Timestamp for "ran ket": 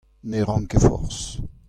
0.47-0.83